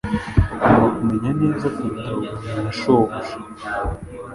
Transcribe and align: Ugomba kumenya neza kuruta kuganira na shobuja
Ugomba 0.55 0.87
kumenya 0.97 1.31
neza 1.41 1.65
kuruta 1.75 2.09
kuganira 2.15 2.57
na 2.65 2.71
shobuja 2.79 3.35